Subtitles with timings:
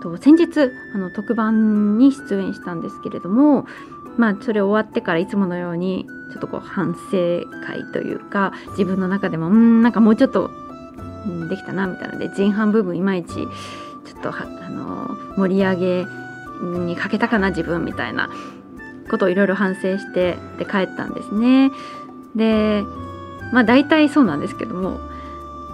[0.00, 3.66] と先日あの特番に出演したんですけれども
[4.16, 10.50] まあそれ終わってからいつものようにちょっとこう反省会というか自分の中でもうんなんかもうちょっと
[11.48, 16.06] できたなみたいなので前半部分いまいちちょっとあの盛り上げ
[16.62, 18.30] にかけたかな自分みたいな
[19.10, 21.70] ことをいろいろ反省してで帰ったんですね。
[22.34, 22.84] で
[23.52, 25.00] まあ大体そうなんですけども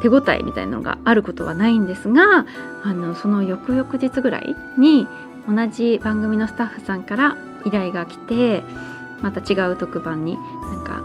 [0.05, 2.47] 手応えみたいなのがあることはないんですが
[2.83, 5.07] あのその翌々日ぐらいに
[5.49, 8.63] 同じ番組のスタッフさんから依頼が来て
[9.23, 11.03] また違う特番になんか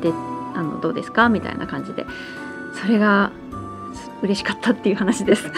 [0.00, 0.10] で
[0.54, 2.06] あのどうですかみたいな感じで。
[2.74, 3.32] それが
[4.22, 5.50] 嬉しかったっていう話です。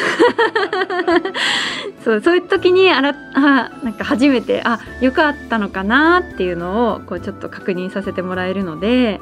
[2.03, 9.21] そうそういう時にあらあなんか初めてあよかったのかなっていうのをこうちょっと確認させてもらえるので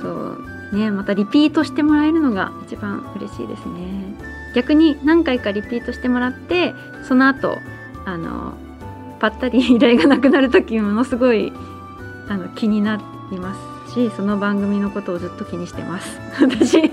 [0.00, 0.38] そう
[0.74, 4.14] ねまたリピートしてもらえるのが一番嬉しいですね。
[4.54, 6.74] 逆に何回かリピートしてもらって
[7.08, 7.58] その後
[8.04, 8.54] あの
[9.20, 11.52] ぱったり依頼がなくなる時ものすごい
[12.28, 16.18] あの気になりますしその番組のことをずっと気にしてます。
[16.40, 16.82] 私。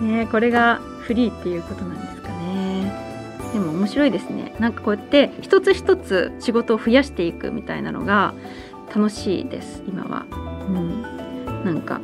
[0.00, 2.92] ねこれがフリーっていうことなんですかね。
[3.52, 4.54] でも面白いですね。
[4.60, 8.34] なんかこうやって一つ一つ仕事を増やしていくみたいなのが
[8.94, 10.26] 楽しいです今は。
[10.30, 11.17] うん
[11.64, 12.00] なんか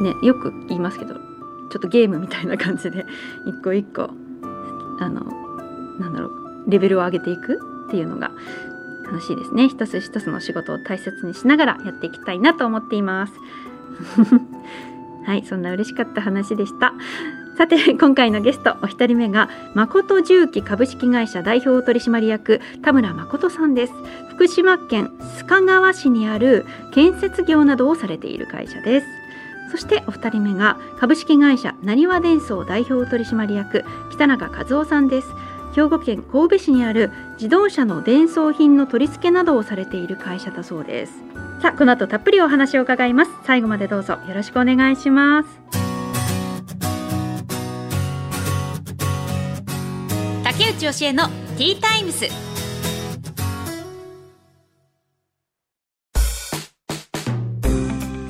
[0.00, 1.20] ねよく言いますけどちょ
[1.78, 3.06] っとゲームみたいな感じで
[3.46, 4.10] 一個一個
[5.00, 5.20] あの
[5.98, 8.30] なんだろうレベルを上げていくっていうのが
[9.04, 9.68] 楽しいですね。
[9.68, 13.32] 一つ一つの仕事を大切にしながらやっていきたいなと思っています。
[15.24, 16.92] はいそんな嬉しかった話でした。
[17.58, 23.92] さて今回のゲストお一人目が誠重機株式会社代表取締役田村誠さんです。
[24.30, 29.06] 福島県須賀川市にある建設業などをされている会社です。
[29.72, 35.28] そしてお二人目が株式会社なにわ電装代表取締役北中和夫さんです。
[35.74, 41.12] 兵庫県神戸市にある自動車の伝送品の取り付けなどをされている会社だそうです。
[41.60, 43.32] さあこの後たっぷりお話を伺います。
[43.42, 45.77] 最後までどうぞよろしくお願いします。
[50.78, 52.28] 竹内義恵のティータイムス。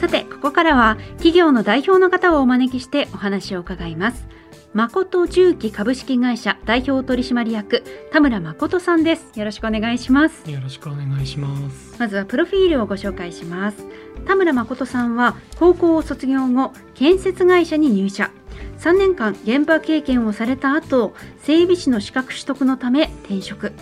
[0.00, 4.26] さてここからは企業の代表の方をお招きしてお話を伺います。
[4.72, 9.38] 誠重機株式会社代表取締役田村誠さんです。
[9.38, 10.50] よろしくお願いします。
[10.50, 11.96] よろしくお願いします。
[11.98, 13.84] まずはプロフィールをご紹介します。
[14.26, 18.30] 田村誠さんは高校を卒業後建設会社に入社
[18.78, 23.72] 3年間現場経験をされた後整備士の資格取得のため転職。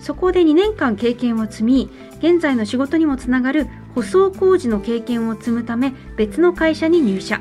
[0.00, 7.40] そこで2年間経験を積み現在の仕事にもつながる舗装工事の経験を積むため別の会社に入社。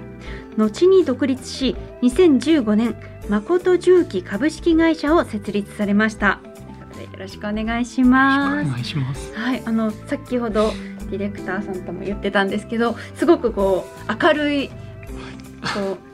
[0.58, 2.96] 後に独立し2015年
[3.30, 6.40] 誠重機株式会社を設立されました。
[6.44, 8.68] ということでよろしくお願いします。
[8.68, 9.34] お願いします。
[9.34, 10.72] はいあの先ほど
[11.10, 14.70] ディレクターさんとも言ってたんですけどすごくこう明るい。
[14.70, 16.11] こう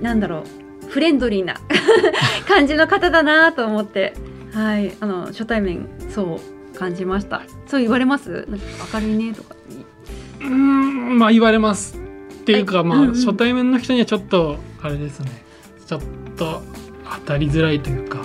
[0.00, 0.44] なんだろ
[0.84, 1.56] うフレンドリーな
[2.48, 4.14] 感じの方だなと思って
[4.52, 6.40] はいあの初対面そ
[6.74, 7.42] う感じました。
[7.66, 8.46] そう言われます？
[8.48, 9.54] なんか明るいねとか。
[10.40, 11.96] うーんまあ言われます。
[11.96, 13.24] っていうか、まあ、はいうんうん。
[13.24, 15.42] 初対面の人にはちょっとあれですね。
[15.86, 16.00] ちょっ
[16.36, 16.62] と
[17.14, 18.18] 当たりづらいというか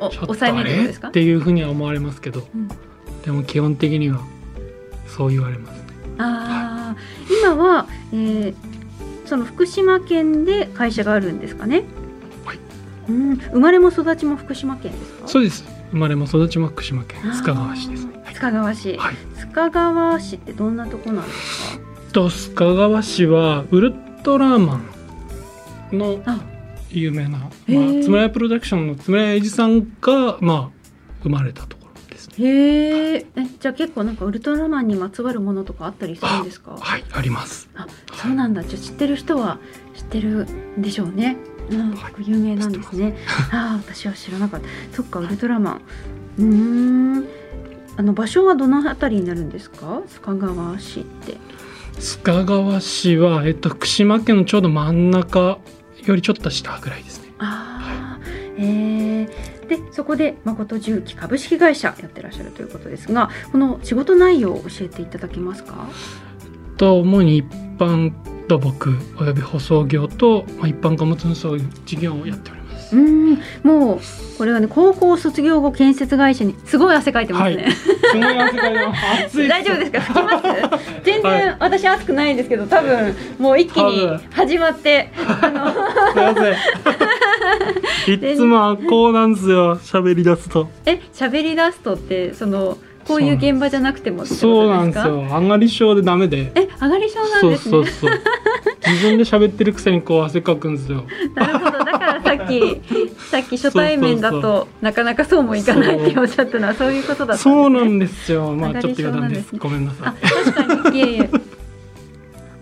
[0.00, 1.08] おちょっですか？
[1.08, 2.68] っていうふうには思われますけど、うん。
[3.24, 4.20] でも基本的には
[5.08, 5.84] そう言われますね。
[6.18, 6.96] ああ
[7.42, 8.54] 今は、えー
[9.30, 11.84] その福島県で会社があるんですかね。
[12.44, 12.58] はい
[13.08, 15.28] うん、生まれも育ちも福島県ですか？
[15.28, 18.96] そうです生まれも育ちも福島県須賀川市ですはい須賀川市。
[18.96, 21.84] はい須賀川市ってどんなとこなんですか？
[22.12, 23.94] と須賀川市はウル
[24.24, 24.80] トラマ
[25.92, 26.40] ンのあ、
[26.90, 27.50] 有名な、まあ、
[28.02, 30.88] つむらやプロダクションのつむらや英二さんが、まあ、
[31.22, 31.76] 生まれたと。
[32.46, 33.16] へえ。
[33.16, 33.26] え、
[33.60, 36.76] じゃあ結構なんかウルトラマンにまつわるものとかあったりするんですか？
[36.78, 37.68] はい、あります。
[37.74, 38.62] あ、そうなんだ。
[38.64, 39.58] じゃあ知ってる人は
[39.94, 40.44] 知ってる
[40.78, 41.36] んでしょうね。
[41.70, 43.16] うん、はい有名なんですね。
[43.52, 44.66] ああ、私は知らなかった。
[44.92, 45.80] そっか、ウルトラマン。
[46.38, 47.28] うーん。
[47.96, 50.00] あの場所はどのあたりになるんですか？
[50.08, 51.36] 須賀川市って。
[51.94, 55.58] 須賀川市は、えっと、福島県のちょうど真ん中
[56.04, 57.28] よりちょっと下ぐらいですね。
[57.38, 58.24] ああ、
[58.56, 58.89] ええ
[59.70, 65.88] でそこで誠重機株式会社やってらっしゃるということですがこの仕事内容を教えていただけますか？
[66.76, 67.46] と主に一
[67.78, 68.12] 般
[68.48, 71.56] 土木および舗装業と、まあ、一般貨物運送
[71.86, 72.96] 事業をやっております。
[72.96, 74.00] うんもう
[74.36, 77.72] これはね高校卒業後建設会社にすごい汗かいてますね、はい。
[77.72, 77.86] す
[78.18, 78.94] ごい汗かいてま
[79.28, 79.48] す。
[79.48, 79.98] 大丈夫ですか？
[80.00, 80.84] 拭きます？
[81.04, 81.56] 全然、はい。
[81.60, 85.70] 私暑くないんですけど多分もう一気に始まってあの
[86.12, 86.56] すいません。
[88.06, 89.76] いつもこうなんですよ。
[89.78, 90.68] 喋り出すと。
[90.86, 95.22] え喋り出すとってそのこういう現場じゃなくてもそうなんですよ。
[95.22, 96.52] 上がり症でダメで。
[96.54, 98.10] え上がり症なんそうですねそうそう。
[98.86, 101.04] 自分で喋ってるくせにこう汗かくんですよ。
[101.34, 102.80] なるほどだからさっき
[103.30, 108.52] さっき初対面だとそうそうなかなかそうもいかないっておっしゃったのはそういうことだったんですねそうなんですよ。
[108.54, 109.50] まあちょっと余談です。
[109.52, 110.14] 症ごめんなさあ
[110.54, 111.30] 確かにいえいえ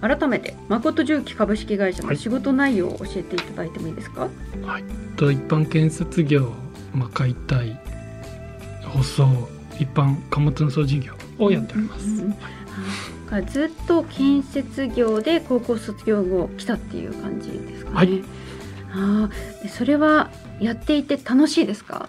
[0.01, 4.29] 改めて誠重機株式会社の仕事内容を教えていただいてもいいですか、
[4.63, 4.65] い。
[4.65, 4.85] はい。
[5.17, 6.53] と一般建設業、
[6.95, 7.81] まあ解体、
[8.85, 9.49] 舗装、
[9.79, 12.07] 一般貨物運送事業をやっております。
[12.07, 12.35] うんうん
[13.31, 17.97] あずっと建設業で高校卒業後来たっていう感じですかね。
[17.97, 18.25] はい
[18.91, 19.29] あ
[19.69, 20.31] それは
[20.61, 22.09] やっていて楽しいですか？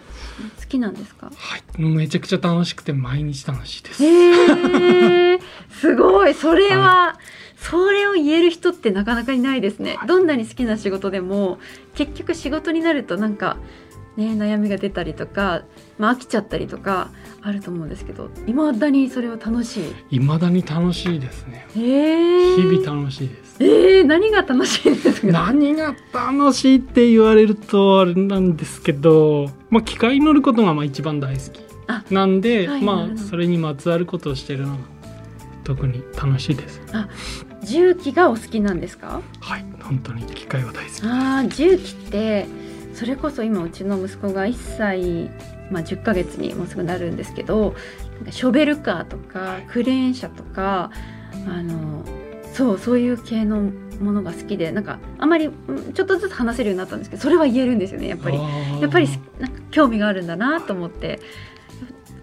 [0.61, 1.29] 好きなんですか？
[1.35, 1.81] はい。
[1.81, 4.01] めちゃくちゃ楽しくて毎日楽しいです。
[4.01, 5.39] へえ、
[5.71, 6.33] すごい。
[6.33, 7.19] それは、
[7.61, 9.95] それを言える人ってなかなかいないですね。
[9.97, 11.59] はいどんなに好きな仕事でも
[11.93, 13.57] 結局仕事になるとなんか
[14.17, 15.63] ね悩みが出たりとか、
[15.97, 17.09] まあ飽きちゃったりとか
[17.41, 20.19] あると思うんですけど、未だにそれは楽しい？
[20.19, 21.67] 未だに楽しいですね。
[21.75, 22.55] へえ。
[22.55, 23.63] 日々楽しいです。
[23.63, 25.27] えー、何が楽しいんですか？
[25.27, 31.41] 何が楽しいって言われるとあれなんですけど、まあ、機械に乗ることがまあ一番大好
[31.87, 34.77] あきなんで、まはいなるほどあそれにまつわることをしてるのが
[35.65, 36.81] 特に楽しいです
[37.63, 39.21] 重機がお好きなんですか？
[39.41, 42.45] はい本当に機械は大好きああ重機って
[42.93, 45.29] それこそ今うちの息子が1歳、
[45.71, 47.75] まあ、10ヶ月にもうすぐなるんですけど
[48.29, 50.91] ショベルカーとかクレーン車とか
[51.47, 52.03] あの
[52.53, 53.71] そうそういう系の
[54.01, 58.37] ものが好きでなんかあまりうんちょっとずつ話せるようになったんですけどそれは言えるんですよねやっぱり。
[58.81, 59.07] やっぱり
[59.39, 61.19] なんか興味があるんだなと思って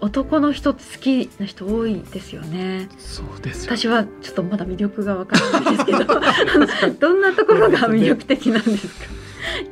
[0.00, 2.88] 男の人好きな人多いですよね。
[2.98, 5.98] そうですよ私はちょっとまだ魅力がわからないですけど。
[7.00, 9.06] どんなところが魅力的なんですか？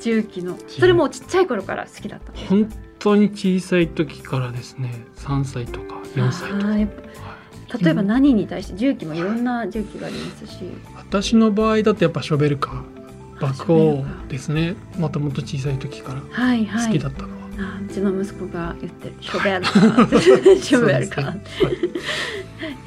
[0.00, 0.56] 重機の。
[0.68, 2.32] それもちっちゃい頃から好きだった。
[2.48, 2.68] 本
[2.98, 5.04] 当に小さい時からですね。
[5.16, 8.74] 3歳とか4歳とか、例えば何に対して？
[8.76, 10.58] 重機もいろんな重機がありますし、
[10.96, 12.78] 私の場合だとやっぱショベルカー。
[12.78, 14.76] あ爆砲ですね。
[14.96, 16.86] もともと小さい時からはいはい。
[16.86, 19.14] 好きだったのは、あーうちの息子が言ってる。
[19.20, 21.40] ショベルカーショベルカー、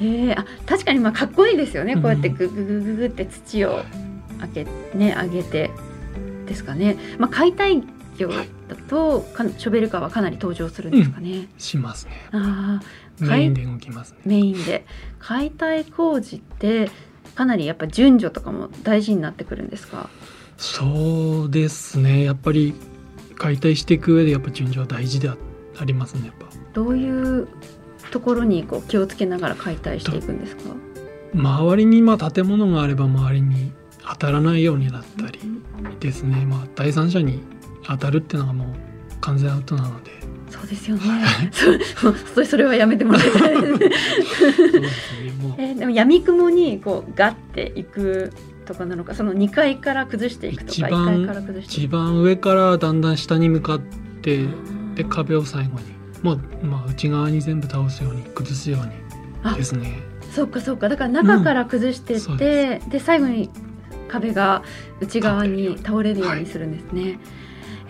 [0.00, 2.02] えー、あ確かにまあかっこいいですよね、うん。
[2.02, 3.82] こうやってグググググって土を
[4.40, 5.70] 開けね上げて
[6.46, 7.82] ですかね、まあ、解体
[8.16, 8.44] 業だ
[8.88, 12.12] とかショベルカーはかなり登場するんですかね、しますね。
[12.32, 14.18] ああメインで動きますね。
[14.26, 14.84] メインで。
[15.18, 16.90] 解体工事って
[17.34, 20.08] かなりやっぱ順序とかも大事になってくるんですか？
[20.56, 22.24] そうですね。
[22.24, 22.74] やっぱり
[23.38, 25.36] 解体していく上でやっぱ順序は大事であ
[25.80, 26.46] ありますねやっぱ。
[26.72, 27.48] どういう
[28.10, 30.62] ところにこう気をつけながら解体していくんですか？
[31.34, 33.72] 周りにまあ建物があれば周りに
[34.10, 35.38] 当たらないようにだったり
[36.00, 36.44] ですね。
[36.46, 37.40] まあ第三者に
[37.86, 38.68] 当たるっていうのがもう
[39.20, 40.10] 完全アウトなので。
[40.50, 41.02] そうですよね。
[41.92, 43.54] そそそれはやめてもらいたい。
[43.60, 44.72] そうです
[45.22, 45.32] ね。
[45.42, 45.54] もう。
[45.58, 48.32] えーでも闇雲にこうガッていく
[48.68, 54.46] とかなのかその2階から崩していくとか一番1階から崩してい一く番上からだんだん下に向かって
[54.94, 58.80] で壁を最後にもう、まあ、内側に全部倒すように崩すよう
[59.42, 60.00] あにですね。
[60.34, 60.88] そうかそうか。
[60.88, 63.50] だから中から崩してって、うんそうで最後に
[64.08, 64.62] 壁が
[65.00, 67.18] 内側に倒れるようにするんですね。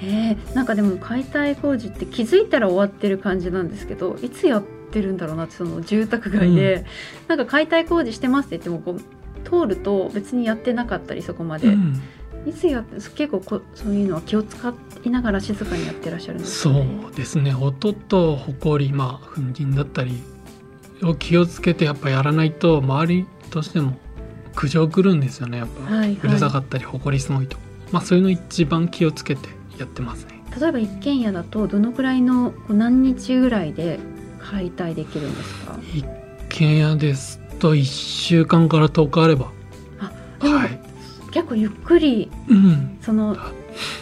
[0.00, 6.85] えーなんかでも解体工事って気づいたら終わってる感じなんですけどいつやってるんだろうなってその住宅街で、
[7.26, 12.02] なんか解体工事してますって言ってもこう通ると別にやってなかったりそこまで、うん。
[12.47, 16.87] いつやって結構こそういうのは気を使いながら静かにやってらっしゃるんですね。
[17.12, 17.54] うですね。
[17.54, 20.23] 音と埃まあ粉塵だったり
[21.02, 23.99] を気をつけてやっぱやらないと周りとしても
[24.54, 26.18] 苦情来るんですよねやっぱ、はいはい。
[26.23, 27.59] うるさかったり埃すごいと。
[27.92, 30.42] まあそういうの一番気をつけてやってますね。
[30.59, 33.99] 例えば一軒家だとどのくらいの何日ぐらいで
[34.40, 35.78] 解体できるんですか？
[35.95, 36.04] 一
[36.49, 39.50] 軒家ですと1週間から10日あれば。
[40.00, 40.81] あはい。
[41.33, 42.99] 結構ゆっくりうん。
[43.03, 43.37] その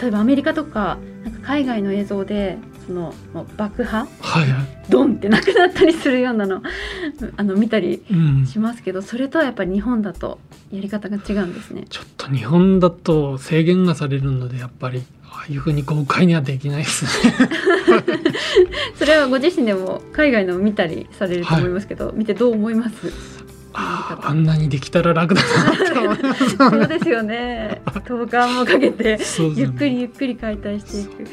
[0.01, 3.15] 例えばアメリカとかなんか海外の映像でその
[3.57, 4.07] 爆破？
[4.21, 6.63] はいはい、ドンってなくなったりするようなの
[7.37, 10.39] あの見たりうん、しますけどそれとはやっぱり日本だと
[10.71, 11.85] やり方が違うんですね。
[11.89, 17.11] ちょっと日本だと制限がされるのでやっぱりああいうふうに豪快にはできないですね。
[18.97, 23.36] それはご自身でも海外のを見たりされると思いますけど、見てどう思います？
[23.79, 26.51] あああんなにできたら楽だなって思います。
[26.57, 27.83] そうですよね。
[27.85, 29.19] 10日もかけて
[29.57, 31.29] ゆっくりゆっくり解体していく。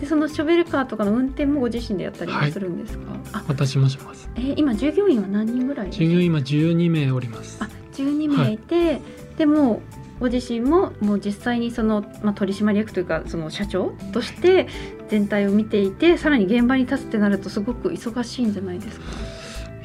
[0.00, 4.30] でそのショベルカーとかの運転もご自身でやったりもするんですか、あ私もします。
[4.36, 7.58] えー今従業員は何人ぐらい従業員今12名おります。
[7.60, 9.00] あ12名いて、
[9.36, 9.82] でも
[10.20, 14.68] ご自身ももう実際にその、まあ、取締役というかその社長として
[15.08, 19.06] 全体を見ていてさらに現場に立つってなるとすごく忙しいんじゃないですか？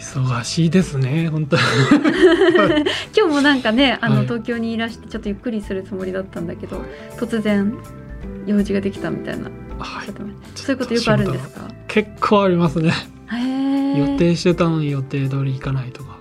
[0.04, 1.56] 忙しいですね本当。
[1.56, 1.62] に。
[3.18, 4.26] 今日もなんかねあの、はい。
[4.26, 6.84] 東京にいらしてちょっとゆっくりするつもりだったんだけど
[7.18, 7.74] 突然
[8.46, 9.50] 用事ができたみたいな。
[9.80, 10.08] はい。
[10.56, 11.62] そういうことよくあるんですか？
[11.88, 12.94] 結構ありますね。
[13.98, 16.18] 予定してたのに予定通り行かないとか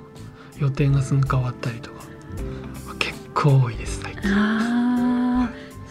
[0.58, 2.02] 予定がすぐ変わったりとか
[2.98, 4.81] 結構多いです最近。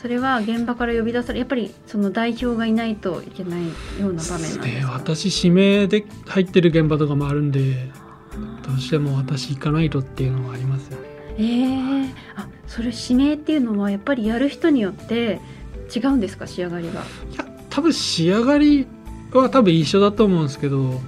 [0.01, 3.65] それは現場から呼び出されやっぱりその代表がいないといけない
[3.99, 4.65] ような場面なんですか？
[4.65, 7.91] ね、私指名で入ってる現場とかもあるんで
[8.65, 11.07] どうしても私行かないとっていうのはありますよね。
[11.37, 15.39] えー、あそれ指名っていうのはやっぱりやる人によって
[15.95, 17.01] 違うんですか仕上がりが？
[17.31, 18.87] いや多分仕上がり
[19.31, 20.99] は多分一緒だと思うんですけど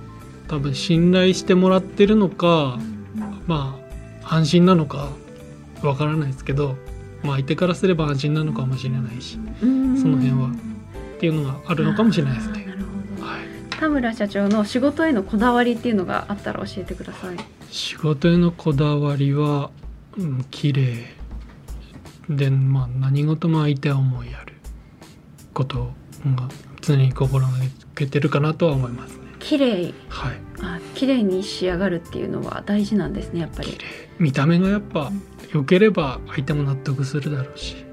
[0.47, 2.79] 多分信頼してもらってるのか
[3.47, 3.79] ま
[4.23, 5.09] あ安心なのか
[5.81, 6.77] わからないですけど、
[7.23, 9.65] まあ、相手からすれば安心なのかもしれないしそ
[10.07, 12.67] の辺はっていうのがあるのかもしれないですね。
[12.67, 17.37] い、田村社長の仕事へのこだわりっていうのがあったら教えてください。
[17.69, 19.71] 仕事へのこだわりは、
[20.17, 21.05] うん、綺麗。
[22.29, 24.53] で、まあ、何事も相手は思いやる。
[25.53, 25.93] こと
[26.35, 26.49] が
[26.81, 27.51] 常に心が
[27.95, 29.23] けてるかなとは思いますね。
[29.39, 29.93] 綺麗。
[30.09, 30.33] はい。
[30.61, 33.69] あ綺麗に仕上がるっていうのは大事なんですねやっぱり。
[33.69, 33.85] 綺麗。
[34.19, 35.11] 見た目がやっぱ
[35.53, 37.85] 良ければ相手も納得するだろうし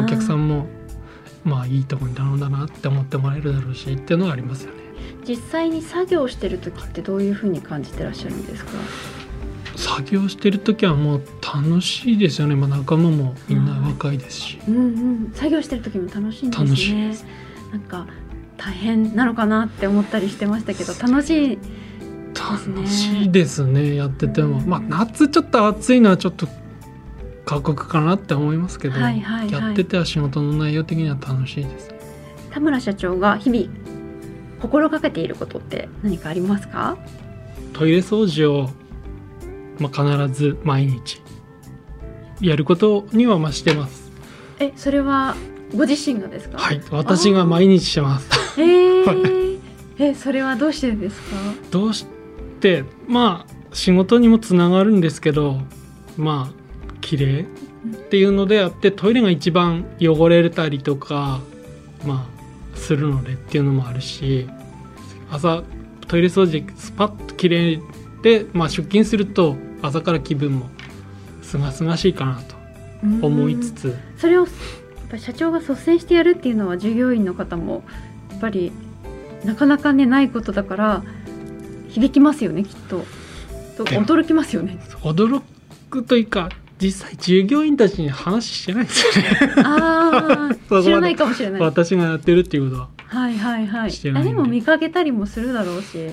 [0.00, 0.66] お客さんんも
[1.44, 4.78] まあいいとこに頼んだなって思ってもらえるだろうしっていうのはありますよね。
[5.28, 8.72] 実際に作業してる時ってどういうふうに感じてらっしゃるんですか？
[9.76, 14.58] 作業してる時はもう楽しいですよね、まあ、仲間もみんな若いですし。
[14.66, 14.78] うんう
[15.28, 15.32] ん。
[15.34, 16.68] 作業してる時も楽しいんですね。
[16.68, 17.26] 楽しいです。
[17.72, 18.06] なんか
[18.56, 21.58] 大変なのかなって思ったりしてましたけど楽しい
[22.34, 24.60] 楽しいですねやってても。
[24.60, 26.48] まあ夏ちょっと暑いのはちょっと
[27.46, 29.52] 過酷かなって思いますけど、はいはいはい。
[29.52, 31.94] やってては仕事の内容的には楽しいです。
[32.50, 33.68] 田村社長が日々
[34.60, 36.98] 心がけていることって何かありますか？
[37.72, 38.70] トイレ掃除を、
[39.78, 41.22] まあ、必ず毎日
[42.40, 44.10] やることにはまあしてます。
[44.58, 45.36] えそれは
[45.74, 46.58] ご自身がですか？
[46.58, 48.28] はい私が毎日してます。
[48.60, 49.60] えー、
[50.00, 51.36] えそれはどうしてですか？
[51.70, 52.06] どうし
[52.60, 55.60] てまあ仕事にもつながるんですけど
[56.16, 56.65] まあ
[57.00, 61.40] 綺麗っていうのであってトイレが一番汚れたりとか
[62.04, 62.28] ま
[62.74, 64.48] あするのでっていうのもあるし
[65.30, 65.62] 朝
[66.08, 67.80] トイレ掃除スパッと綺麗
[68.22, 70.68] で、まあ、出勤すると朝から気分も
[71.42, 72.56] すがすがしいかなと
[73.26, 73.96] 思いつつ。
[74.18, 77.84] それをやっぱり社長が率先してやるっていうのは従業員の方も
[78.30, 78.72] やっぱり
[79.44, 81.04] なかなかねないことだから
[81.88, 83.04] 響きますよねきっと。
[83.76, 84.78] 驚きますよね。
[85.02, 85.42] 驚
[85.90, 86.48] くというか
[86.80, 89.62] 実際従業員たちに話してないんですよね。
[89.64, 91.60] ああ 知らないかもしれない。
[91.60, 92.88] 私がやってるっていうことは。
[93.06, 93.90] はいはいはい。
[93.90, 94.32] してで。
[94.32, 95.96] も見かけたりもするだろうし。
[95.96, 96.12] 見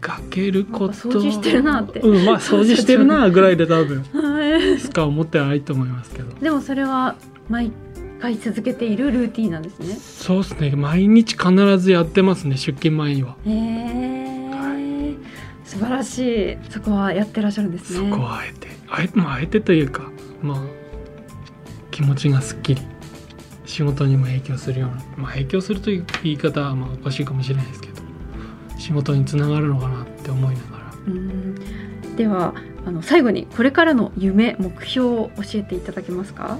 [0.00, 0.94] かけること。
[0.94, 2.00] 掃除してるなって。
[2.00, 4.04] うんまあ 掃除してるなぐらいで多分。
[4.12, 4.78] はい。
[4.78, 6.34] しか思ってないと思いますけど。
[6.40, 7.16] でもそれは
[7.48, 7.72] 毎
[8.20, 9.96] 回続けているルーティンなんですね。
[9.98, 10.72] そうですね。
[10.76, 13.50] 毎日必ずやってますね出勤前には、へ
[14.28, 14.31] え
[15.72, 16.58] 素晴らしい。
[16.70, 18.10] そこはやってらっしゃるんですね。
[18.10, 18.68] そこはあえて。
[18.88, 20.10] あえ,、まあ、あえてというか
[20.42, 20.62] まあ
[21.90, 22.82] 気持ちがすっきり
[23.64, 28.02] 仕事にも影響するような、まあ、影響するという言い方はまあおかしいかもしれないですけど
[28.78, 30.92] 仕事につながるのかなって思いながら。
[31.06, 31.54] うん。
[32.16, 32.52] では
[32.84, 36.58] あの最後にこれからの夢目標を教えていただけますか？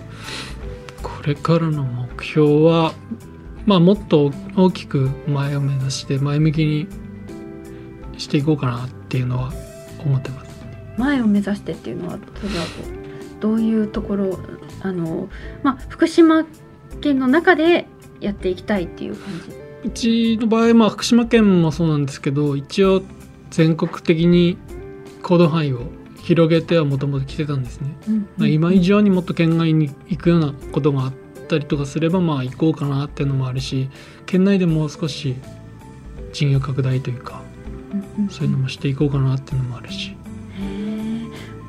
[1.03, 2.95] これからの目標は、
[3.67, 6.87] まあ、もっと大きく前を目指して前向きに
[8.17, 9.53] していこうかなっていうのは
[9.99, 10.53] 思ってます。
[10.97, 12.71] 前を目指してっていうのはそれはこ
[13.39, 14.39] うどういうところ
[14.83, 15.29] あの、
[15.63, 16.45] まあ、福島
[17.01, 17.87] 県の中で
[18.21, 23.03] やっていきたいっていう感じうちの場合、まあ、福島県もそうなんですけど一応
[23.51, 24.57] 全国的に
[25.23, 25.81] 行動範囲を
[26.23, 27.97] 広げてはもともと来てたんですね。
[28.39, 31.13] うん今以上にもっと県外に行くようなことがあっ
[31.49, 33.91] たりとかすればまあ行こうかなっていうのもあるし
[34.25, 35.35] 県内でもう少し
[36.33, 37.42] 事業拡大というか
[38.31, 40.15] そういうのもしていこうかなっていうのもあるし。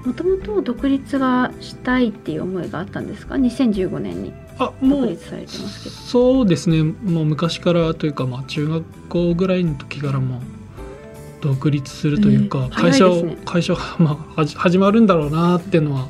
[0.05, 4.33] もともと独立がしたいっていう思いがあったんですか？2015年に。
[4.81, 5.95] 独立されてますけど。
[5.95, 6.83] そうですね。
[6.83, 10.41] もう昔からというか、まあ、中学校ぐらいの時からも
[11.41, 13.37] 独立するというか、えー会社を、ね。
[13.45, 16.09] 会社が、 まあ、始まるんだろうなっていうのは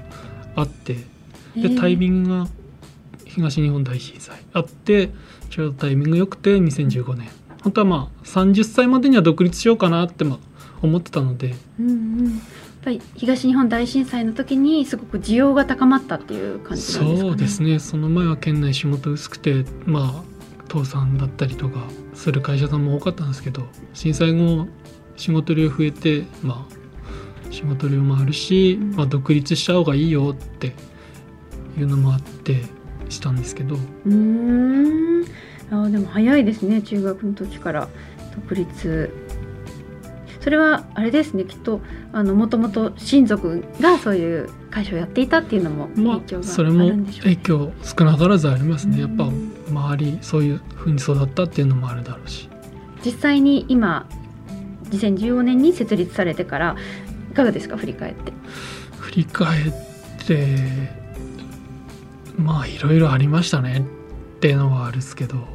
[0.56, 0.98] あって
[1.56, 2.48] でタイミングが
[3.26, 5.10] 東日本大震災あって
[5.50, 7.30] ちょうどタイミング良くて2015年
[7.64, 10.40] 本当はまあ30歳までには独立しようかなってまあ
[10.82, 11.56] 思ってたので。
[11.80, 12.34] うんうん、やっ
[12.84, 17.18] ぱり東日本大震災の時にすごく需要が高まったっていう感じなんですかね。
[17.20, 17.80] そうですね。
[17.80, 20.34] その前は県内仕事薄くてまあ
[20.72, 24.68] 倒産だったりとかする会社さんも多かったんですけど震災後
[25.16, 26.84] 仕事量増えてまあ
[27.52, 28.96] 仕事量もあるし、うん。
[28.96, 30.74] まあ、独立した方がいいよって
[31.78, 32.64] いうのもあって
[33.10, 33.76] したんですけど。
[33.76, 34.14] うー
[35.22, 35.26] ん
[35.72, 37.88] あでも早いですね中学の時から。
[38.34, 39.14] 独立。
[40.42, 41.80] それはあれですねきっと
[42.12, 49.00] あのもともと親族がそういう会社をやっていたっていうのもま影響がああそれもるんでしょう影響少なからずありますね。
[49.00, 52.50] やっぱうん周りそういうふうに育ったっていうのもあるだろうし。
[53.06, 54.06] 実際に今
[54.90, 56.76] 2015年に設立されてから
[57.32, 58.34] いかがですか振り返って。
[59.00, 59.74] 振り返っ
[60.28, 60.58] て
[62.38, 63.86] まあいろいろありましたね
[64.38, 65.53] っていうのはあるんですけど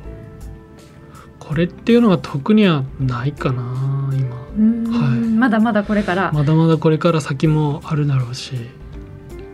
[1.49, 4.37] これっていうのは特にはないかな今。
[4.37, 5.19] はい。
[5.19, 8.59] まだまだこれから、まだまだこれから先もあるだろうしっ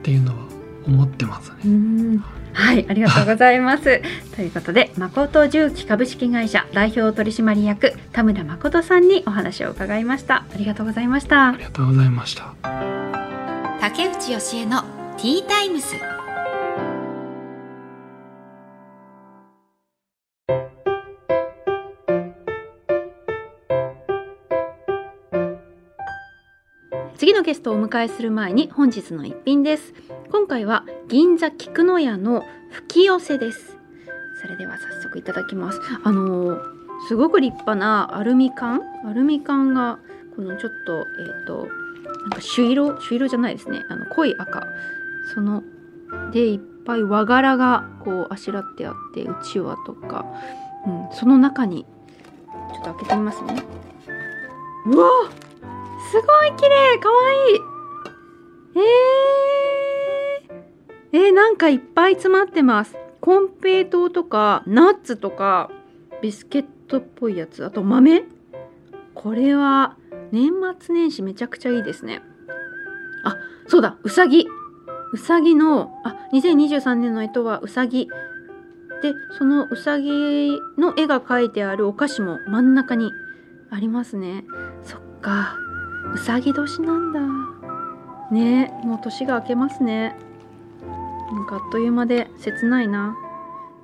[0.03, 0.45] ていうのは
[0.89, 1.57] 思ってますね。
[1.67, 2.25] うん。
[2.53, 4.03] はい、ありがとうございます。
[4.35, 10.39] ということで、誠重機株式会社代表取締役田村誠さんにお話を伺いました。
[10.53, 11.51] ありがとうございました。
[11.51, 11.63] あり。
[11.63, 12.55] がとうございました。
[13.81, 14.83] 竹内義恵の
[15.17, 15.95] ティータイムス
[27.35, 29.93] のゲストをお迎えする前に本日の一品です。
[30.31, 33.77] 今回は銀座菊の屋の吹き寄せです。
[34.41, 35.81] それでは早速いただきます。
[36.05, 36.75] あのー
[37.09, 39.99] すごく立派なアルミ缶、アルミ缶が
[40.37, 41.03] このちょっとえ
[41.43, 41.67] っ、と
[42.23, 43.85] なんか朱色、朱色じゃないですね。
[43.91, 44.65] あの濃い赤、
[45.35, 45.65] その
[46.33, 50.25] でいっぱい和柄がこうあしらってあってうちわとか、
[50.87, 51.85] うん、その中に
[52.73, 53.61] ちょっと開けてみますね。
[54.87, 55.11] うわ
[56.11, 57.61] すごい綺麗かわいい。
[61.13, 62.97] えー、えー、なんかいっぱい詰まってます。
[63.21, 65.71] コンペイトーとかナッツとか
[66.21, 67.65] ビスケットっぽいやつ。
[67.65, 68.25] あと豆？
[69.15, 69.97] これは
[70.33, 72.23] 年末年始めちゃくちゃいいですね。
[73.25, 73.37] あ
[73.67, 74.47] そうだうさぎ。
[75.13, 78.09] うさぎのあ2023年の干支はうさぎ。
[79.03, 83.11] でそのうさぎの絵が描いてあるお菓子も真ん中に
[83.71, 84.45] ありますね。
[84.83, 85.57] そっか。
[86.15, 87.21] うさぎ年なんだ。
[88.31, 90.17] ねもう年が明けますね。
[91.33, 93.17] なんかあっという間で切ないな。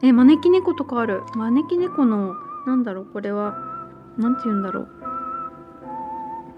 [0.03, 1.23] え招き猫とかある。
[1.35, 2.35] 招き猫の
[2.67, 3.55] なんだろうこれは。
[4.17, 4.89] なんて言うんだろう。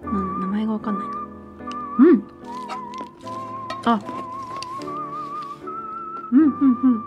[0.04, 1.14] な名前がわかんないな。
[1.98, 2.24] うん。
[3.84, 4.00] あ。
[6.32, 7.02] うんうんうん。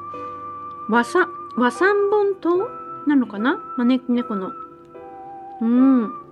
[0.90, 2.70] 和三和三本糖
[3.08, 3.60] なのかな？
[3.78, 4.52] 招き猫の。
[5.62, 6.25] うん。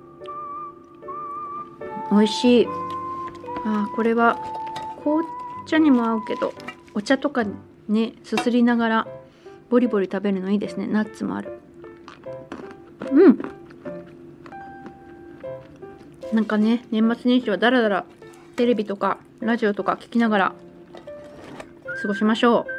[2.12, 2.68] 美味しい。
[3.66, 4.38] あこれは
[5.04, 5.26] 紅
[5.66, 6.54] 茶にも合うけど
[6.94, 7.46] お茶とか
[7.88, 9.08] ねすすりながら
[9.70, 10.88] ボリボリ食べるのいいですね。
[10.88, 11.60] ナッツもある。
[13.12, 13.39] うん。
[16.34, 18.06] なんかね年末年始はだらだら
[18.56, 20.54] テレビとかラジオとか聞きながら
[22.02, 22.74] 過ごしましょう。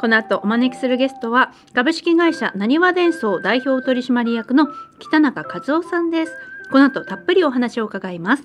[0.00, 4.66] この後お招きするゲストは株式会社なにわ伝送代表取締役の
[4.98, 6.32] 北中和夫さんです。
[6.72, 8.44] この後たっぷりお話を伺います。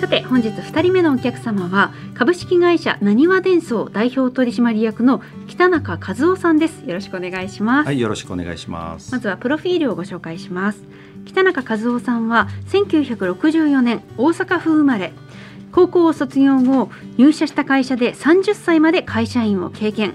[0.00, 6.84] さて本日2人目のお客様は株式会社なにわ伝送代表取締役の北中和夫さんです。
[6.84, 9.12] よろしくお願いします、はい、よろしくお願いします。
[9.12, 10.82] まずはプロフィールをご紹介します。
[11.24, 15.12] 北中和夫さんは1964年大阪府生まれ
[15.74, 20.14] 高校を卒業後入社した会社で30歳まで会社員を経験。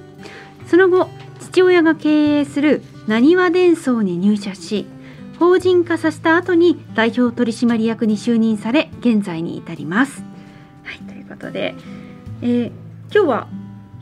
[0.67, 4.85] その後父親が経営するなにわ伝送に入社し
[5.39, 10.23] 法人化させた後に代表取締役に就任され現在に至ります。
[10.83, 11.75] はい、ということで、
[12.41, 12.71] えー
[13.11, 13.47] 今日は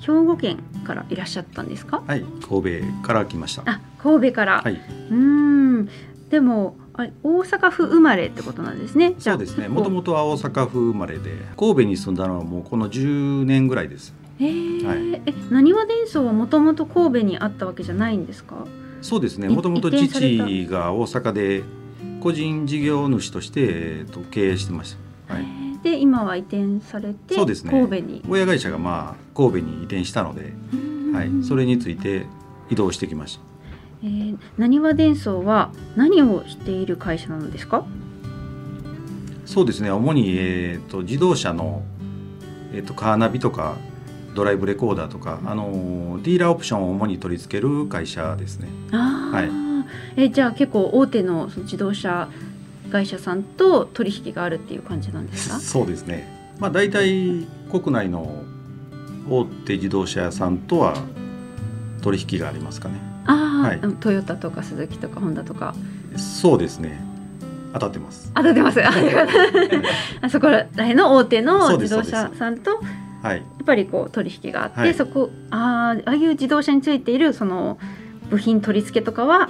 [0.02, 2.04] 兵庫県からいらっしゃったんですか？
[2.06, 3.63] はい、神戸から来ました。
[3.65, 5.89] あ神戸から、はい、うーん。
[6.30, 9.14] でもあれ大阪府生まれってことなんですね。
[9.20, 9.68] そうですね。
[9.68, 14.16] もともとは大阪府生まれで、神戸に住んだのはもうこの10年ぐらいです。
[14.40, 14.86] えー。
[14.86, 15.22] はい。
[15.26, 18.66] えなにわ伝送はもともと神戸にあったわけじゃないんですか？
[19.02, 19.48] そうですね。
[19.48, 21.64] いもともと父が大阪で
[22.20, 25.46] 個人事業主として、えー、と経営してました、はい、
[25.84, 27.70] で今は移転されてそうですね。
[27.72, 28.24] 神戸に。
[28.28, 30.52] 親会社がまあ神戸に移転したので、
[31.14, 32.26] はい、それについて
[32.72, 33.42] 移動してきました。
[33.42, 33.48] えー
[34.58, 37.86] なにわ伝送は何をしている会社なのですか？
[39.46, 39.90] そうですね。
[39.92, 41.82] 主に、えー、と自動車の、
[42.74, 43.76] えー、とカーナビとか
[44.36, 48.68] ドライブレコーダーとか、あのーディーラーオプションを主に取り付ける会社ですね。
[48.92, 49.44] は
[50.16, 50.22] い。
[50.22, 52.28] えじゃあ結構大手のその自動車
[52.92, 55.58] 会社さんと取引があるっていう感じなんですか？
[55.62, 56.28] そうですね。
[56.60, 58.44] まあ大体国内の
[59.30, 60.94] 大手自動車屋さんとは
[62.02, 62.96] 取引がありますかね
[63.28, 63.80] ああ、はい。
[63.80, 65.76] うんトヨタとかスズキとかホンダとか。
[66.16, 67.00] そうですね。
[67.74, 68.32] 当たってます。
[68.34, 68.82] 当たってます。
[68.84, 68.90] あ
[70.22, 72.78] あそこらへんの大手の自動車さんとや
[73.30, 73.40] はい。
[73.40, 74.94] っぱりこう取引があって、はい。
[74.94, 77.78] そこあーああいう自動車についているその
[78.30, 79.50] 部品取り付けとかは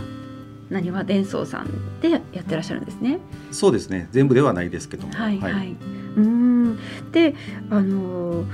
[0.70, 1.68] なにわ伝送さん
[2.02, 3.20] でやってらっしゃるんですね。
[3.52, 4.08] そうですね。
[4.12, 5.14] 全部ではないですけども。
[5.14, 5.38] はい。
[5.40, 5.76] はい。
[6.18, 6.78] うーん。
[7.12, 7.36] で
[7.70, 8.46] あのー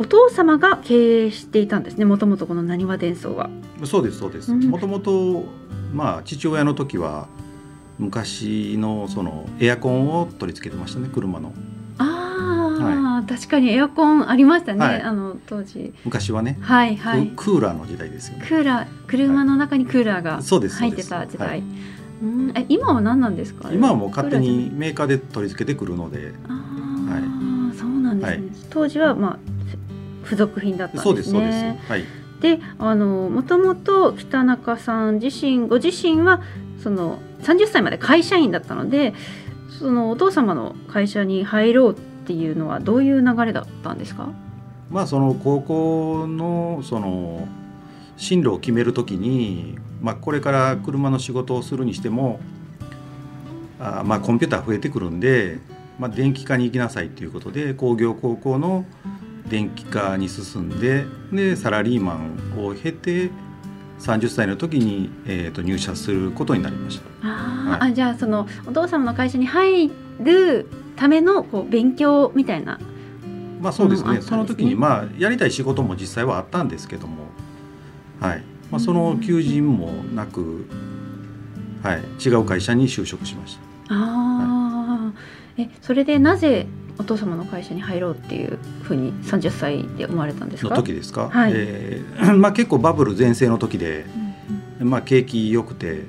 [0.00, 3.50] お父様が経営していたんですねもともとこのなにわ伝送は。
[3.84, 5.44] そうですそうですうんもともと
[5.92, 7.28] まあ父親の時は
[7.98, 11.52] 昔のそのエアコンを取り付けてましたね車の
[11.98, 15.92] ああ、確かにエアコンありましたね、はいあの当時。
[16.06, 17.26] 昔はね、はいはい。
[17.28, 21.48] ククーラーの時代ですよねクーラー車の中にクーラーがそうですそ入ってた時代。
[21.48, 21.62] はい
[22.22, 23.70] うんえ今は何なんですか？
[23.72, 27.22] 今はもう勝手にメーカーで取り付けてくるのでじゃない。
[27.22, 28.36] ああ、そうなんですね。
[28.36, 29.49] はい当時はまあ
[30.30, 31.04] 付属品だったんですね。
[31.04, 31.90] そうですそうです。
[31.90, 32.04] はい。
[32.40, 36.40] であのもともと北中さん自身ご自身は
[36.82, 39.12] その30歳まで会社員だったので
[39.68, 41.94] そのお父様の会社に入ろうっ
[42.26, 44.30] ていうのはどういう流れだったんですか？
[44.90, 47.46] まあその高校のその
[48.16, 52.40] 進路を決めるときに、まあ、これから車の仕事をするにしても
[53.78, 55.58] あまあコンピューター増えてくるんで、
[55.98, 58.84] まあ、電気科に行きなさいということで工業高校の
[59.50, 63.30] 電気科に進んででサラリーマンを経て
[63.98, 67.04] 30歳の時に、えー、と入社することになりました。
[67.22, 67.90] あー、はい。
[67.90, 72.78] あじゃあそのお父様の会社に入るためのこう勉強みたいな
[73.60, 74.14] まあそうですね。
[74.14, 74.22] ね。
[74.22, 77.24] その時にまあやりたい仕事も実際はあったんですけども、
[78.20, 78.42] はい。
[78.70, 80.66] まあ、その求人もなく、
[81.82, 83.60] はい、違う会社に就職しました。
[83.88, 86.66] あー、えそれでなぜ
[87.00, 90.70] お父様の会社に入ろうっていうふうに30歳で思われたんですか？
[90.70, 91.52] の時ですか、はい。
[91.54, 94.04] えー まあ、結構バブル全盛の時で、
[94.78, 96.04] まあ、景気良くて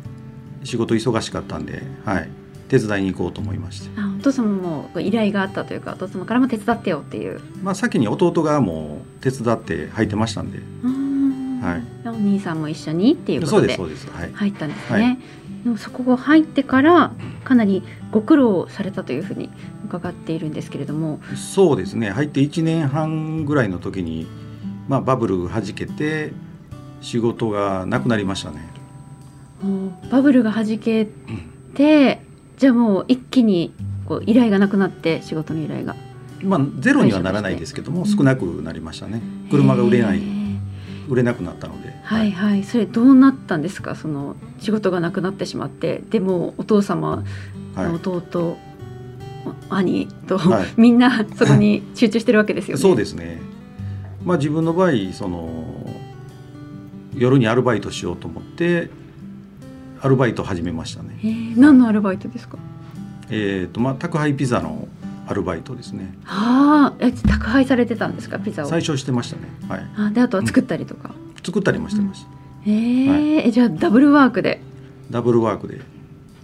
[0.64, 2.30] 仕事忙しかったんで、はい、
[2.68, 7.40] 手伝いに行こうと思いまして、あお父様も依頼があったというかお父様からも手伝ってよっていう。
[7.64, 10.60] まあ、先に弟がもう手伝って入ってましたんで。
[11.62, 12.08] はい。
[12.08, 14.22] お兄さんも一緒にっていうこそうでとですそうです。
[14.22, 14.32] はい。
[14.34, 15.20] 入ったんですね、
[15.62, 17.12] はいでもそこが入ってから
[17.44, 19.50] かなりご苦労されたというふうに
[19.86, 21.20] 伺っているんですけれども。
[21.36, 22.10] そうですね。
[22.10, 24.28] 入って1年半ぐらいの時に、
[24.88, 26.34] まあ、バブルはじけて
[27.02, 28.70] 仕事がなくなりましたね。
[30.12, 31.08] バブルがはじけ
[31.76, 32.22] て
[32.58, 33.74] じゃあもう一気に
[34.06, 35.96] こう依頼がなくなって仕事の依頼が。
[36.44, 39.22] まあゼロにはならないですけども少なくなりましたね。
[39.52, 40.41] 車が売れない
[41.10, 41.94] 売れなくなったので。
[42.04, 42.64] はいはい。
[42.64, 43.96] それどうなったんですか？
[43.96, 46.02] その仕事がなくなってしまって。
[46.10, 47.24] でもお父様
[47.76, 47.88] はい。
[47.88, 48.58] 弟、
[49.70, 50.68] 兄と、はい。
[50.78, 52.82] みんなそこに 集中してるわけですよね。
[52.82, 53.40] そうですね。
[54.26, 55.50] まあ自分の場合その
[57.16, 58.90] 夜にアルバイトしようと思って
[60.02, 61.54] アルバイト始めましたね。
[61.58, 62.58] 何のアルバイトですか？
[63.30, 64.88] えっ、とまあ宅配ピザの
[65.32, 68.68] アルバイトですねああ、え宅配されてたんですかピザを？
[68.68, 71.12] 最初してましたねはいあであとは作ったりとか？
[71.44, 74.62] 作ったりもしてました、へえ、えじゃあダブルワークで？
[75.10, 75.82] ダブルワークで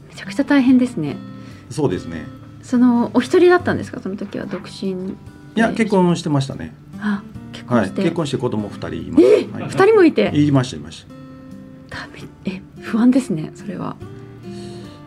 [0.10, 1.18] めちゃくちゃ大変ですね。
[1.70, 2.26] そうですね
[2.64, 4.92] そのお一人だったんですかその時は独身。
[4.92, 4.96] い
[5.56, 5.92] や結。
[5.92, 8.04] 婚してましたねあ結婚はいして。
[8.04, 10.32] 結婚して子供二人いました、はい二人もいて？
[10.34, 11.06] いましたいまし
[11.90, 13.96] たダメえ不安ですねそれは。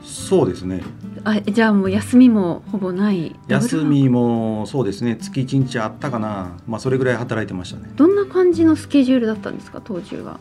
[0.02, 0.82] そうですね
[1.24, 3.34] あじゃあもう休みもほぼない？
[3.48, 9.80] 休みもそうですね月一日あったかなまあそれぐらい働いてましたね、どんな感じのスケジュールだったんですか？
[9.84, 10.38] 当時は。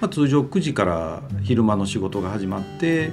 [0.00, 3.12] まあ、通常9時から昼間の仕事が始まって、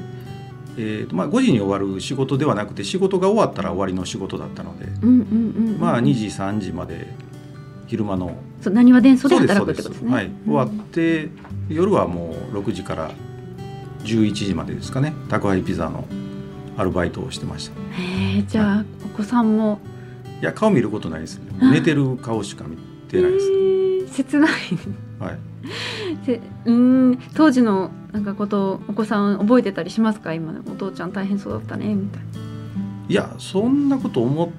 [0.76, 5.80] えーとまあ、5時に終わる仕事ではなくて仕事が終わったら終わりの仕事だったので、うんうんうん、うん。
[5.80, 7.14] まあ2時3時まで
[7.86, 10.12] 昼間のそう何は伝送で働くってことですね。
[10.12, 11.30] はい、終わって
[11.70, 13.12] 夜はもう6時から
[14.04, 16.06] 11時までですかね宅配ピザの
[16.80, 17.74] アルバイトをしてました。
[18.02, 19.80] へえじゃあお子さんも？
[20.42, 21.52] いや顔見ることないですね。
[21.62, 22.78] あ寝てる顔しか見
[23.10, 23.52] てないです。
[23.52, 24.52] へ切ない。
[25.20, 25.40] はい、
[26.26, 30.34] せうん当時のなんかことをお子さん覚えてたりしますか？
[30.34, 32.28] 今お父ちゃん大変そうだったねみたいな。
[33.10, 34.50] いやそんなこと思っ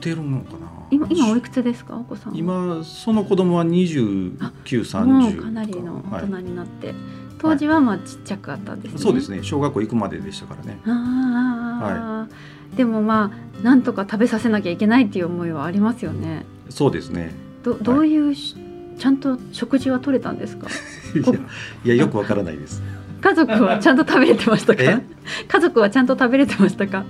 [0.00, 0.58] てるのかな。
[0.90, 1.98] 今今おいくつですか？
[1.98, 2.38] お子さんは。
[2.38, 6.94] 今その子供はもう2930かなりの大はい人になって、
[7.38, 9.40] 当時はまあちっちゃかったんですね、そうですね。
[9.42, 10.78] 小学校行くまででしたからね。
[10.86, 16.46] ああ、でもまあなんとか食べさせなきゃいけないっていう思いはありますよね。
[16.70, 17.32] そうですね。
[17.62, 18.56] どどういうし、
[18.98, 20.66] ちゃんと食事は取れたんですか？
[21.84, 22.82] いやよくわからないです。
[23.20, 24.82] 家族はちゃんと食べれてましたか？
[24.82, 25.02] え？
[25.48, 27.04] 家族はちゃんと食べれてましたか？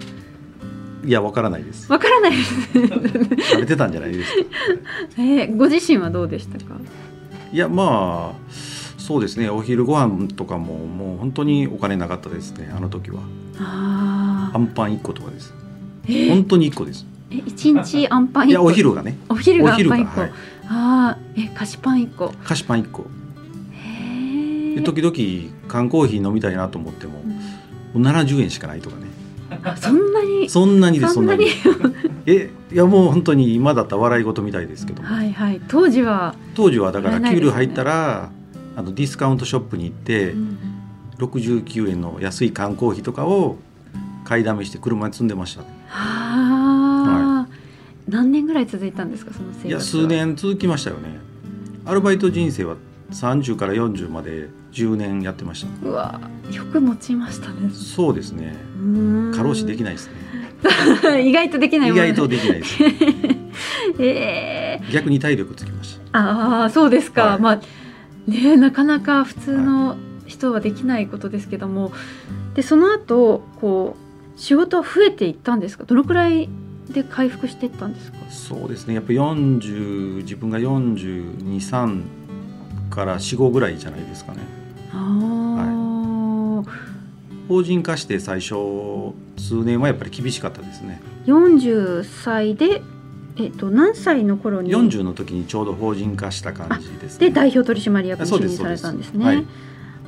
[1.05, 1.91] いやわからないです。
[1.93, 2.73] わからないです。
[2.73, 4.45] 食べてたんじゃないですか？
[5.23, 6.75] えーご自身はどうでしたか？
[7.53, 8.51] いやまあ
[9.07, 9.49] そうですね。
[9.49, 12.73] お昼ご飯とかももう本当にお金なかったですね。
[12.77, 13.21] あの時は。
[13.57, 15.55] あああんパン1個とかです。
[16.07, 16.29] えー。
[16.31, 17.07] 本当に1個です。
[17.31, 18.51] え一日あんパン一個？
[18.51, 19.17] いやお昼がね。
[19.29, 20.33] お昼が、があんパン一個、はい、あ
[20.67, 22.33] あえ菓子パン一個。
[22.43, 23.03] 菓子パン1個。
[23.03, 27.21] へえで時々缶コーヒー飲みたいなと思っても
[27.95, 28.03] うん。
[28.03, 29.03] もう70円しかないとかね。
[29.63, 30.51] あそんなに？
[30.51, 31.47] そんなにですそんなに？
[32.27, 35.09] えいやもう本当に今だったら笑い事みたいですけども。
[35.09, 35.61] はいはい。
[35.69, 38.31] 当時は、当時はだから給料入ったら
[38.77, 40.59] あのディスカウントショップに行ってうん
[41.19, 43.57] 69円の安い缶コーヒーとかを
[44.25, 45.63] 買いだめして車に積んでました。
[45.63, 47.49] ねはあ、
[48.09, 49.71] 何年ぐらい続いたんですかその生活は？
[49.71, 51.19] いや数年続きましたよね。
[51.85, 52.77] アルバイト人生は
[53.13, 55.89] 30から40まで10年やってました。
[55.89, 57.71] うわよく持ちましたね。
[57.73, 58.57] そうですね。
[59.35, 60.15] 過労死できないですね。
[61.23, 62.77] 意外とできないもん意外とできないです。
[64.01, 66.19] ええ逆に体力つきました。
[66.19, 67.41] ああそうですか、はい。
[67.41, 67.61] まあ
[68.27, 71.93] ねなかなか普通の人はできないことですけども、
[72.55, 73.97] でその後こ
[74.37, 75.85] う仕事は増えていったんですか？
[75.85, 76.49] どのくらい
[76.91, 78.19] で回復していったんですか？
[78.31, 78.95] そうですね。
[78.95, 82.03] やっぱ40自分が423
[82.91, 84.39] から45ぐらいじゃないですかね。
[84.93, 86.71] ああ、
[87.49, 88.55] 法人化して最初
[89.37, 91.01] 数年はやっぱり厳しかったですね。
[91.27, 92.83] 40歳で、
[93.39, 97.29] えっと、何歳の頃に？40の時にちょうど法人化した感じですね。
[97.29, 99.25] で代表取締役に就任されたんですね。
[99.25, 99.49] そうです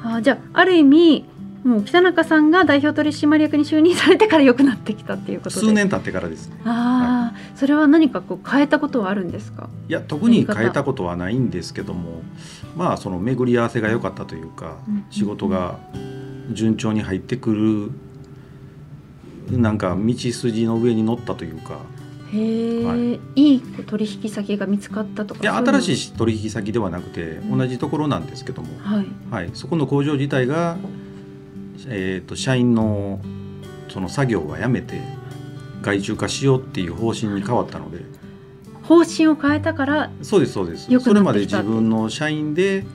[0.03, 1.25] あーじゃあある意味
[1.64, 5.67] もう北中さんが代表取締役に就任されてから良くなってきたっていうことで。
[5.67, 6.57] 数年経ってからですね。
[6.64, 9.69] ああ、それは何かこう変えたことはあるんですか？
[9.88, 12.23] いや特に変えたことはないんですけども
[12.77, 15.05] まあその巡り合わせが良かったというか、うん。
[15.11, 15.79] 仕事が
[16.53, 17.91] 順調に入ってく
[19.51, 21.81] るなんか道筋の上に乗ったというか
[22.33, 22.95] へえ、、は
[23.35, 29.07] いい取引先が見つかったとかいや新しい取引先ではなくてうん同じところなんですけども、はい。
[29.31, 30.77] はい、そこの工場自体が、
[31.87, 33.21] えー、と社員の
[33.88, 35.01] その作業はやめて
[35.81, 38.19] 外注化しようっていう方針に変わったので。
[38.83, 40.88] 方針を変えたからそうですそうです。
[41.01, 42.87] それまで自分の社員で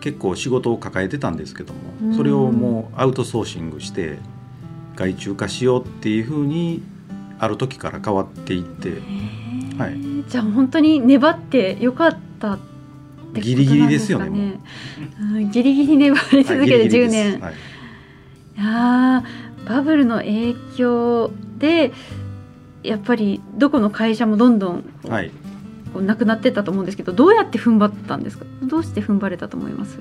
[0.00, 2.16] 結構仕事を抱えてたんですけどうんも。
[2.16, 4.18] それをもうアウトソーシングして
[4.94, 6.80] 外注化しようっていうふうに
[7.38, 9.02] ある時から変わっていって
[9.78, 9.96] はい。
[10.28, 12.58] じゃあ本当に粘ってよかったっ
[13.34, 13.40] てね。
[13.42, 14.36] ギリギリですよねも
[15.20, 15.38] う。
[15.40, 17.10] んギリギリ粘り続けてはいギリギリ10です。
[17.10, 17.54] 年、はい。
[18.58, 21.92] あーバブルの影響で
[22.82, 25.30] やっぱりどこの会社もどんどんこうはい、
[25.92, 28.44] こうなくなってったと思うんですけどどうやって踏ん張ったんですか？
[28.62, 29.98] どうして踏ん張れたと思います？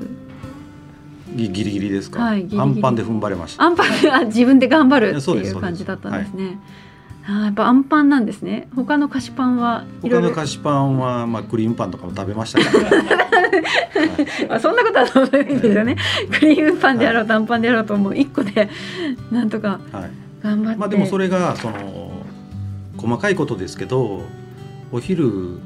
[1.35, 2.61] ギギリギリですか、はいギリギリ。
[2.61, 3.63] アンパンで踏ん張れました。
[3.63, 6.59] アンパンあ自分で頑張るっていう感じだったんですね
[7.27, 8.67] あーやっぱアンパンなんですね。
[8.75, 14.47] 他の菓子パンは他の菓子パンは、まあ、クリームパンとかも食べましたけど、 はい。
[14.49, 15.97] あそんなことはどうでもいいんですよね。
[16.31, 18.69] クリームパンであろうとアンパンであろうともう1個で
[19.31, 20.11] なんとかはい。
[20.43, 22.11] 頑張って、まあ、でもそれがその
[22.97, 24.21] 細かいことですけど
[24.91, 25.59] お昼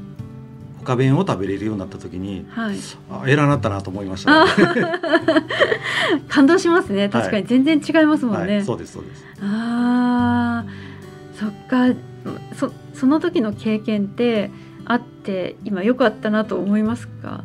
[0.86, 2.78] 他弁を食べれるようになった時にはい。
[3.12, 4.52] あ偉なったなと思いました、ね
[6.30, 7.10] 感動しますね。
[7.10, 7.46] 確かに。
[7.46, 9.26] 全然違いますもんね、はい、そうですそうです。
[9.42, 10.89] あー
[11.40, 11.94] そっか
[12.54, 14.52] そその時の経験って
[14.86, 17.44] あって今良かったなと思いますか？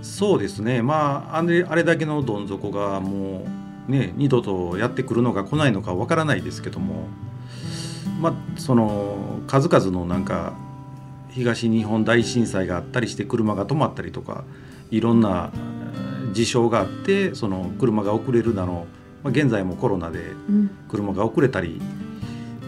[0.00, 0.82] そうですね。
[0.82, 3.46] まああれあれだけのどん底がも
[3.88, 7.08] うね二度とやってくるのか来ないのかわからないですけども。
[8.20, 10.52] まあその数々のなんか
[11.30, 14.44] 東日本大震災があったりして車が止まったりとか
[14.92, 18.86] いろんなえー事象があってその車が遅れるなの、
[19.22, 20.70] まあ、現在もコロナでうん。
[20.88, 21.80] 車が遅れたり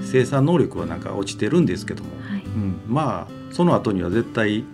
[0.02, 2.44] 生産能力はなんか落ちてるんですけども、はい。
[2.44, 4.64] うん、まあその後には絶対